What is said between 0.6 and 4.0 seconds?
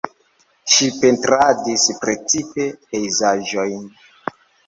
Ŝi pentradis precipe pejzaĝojn.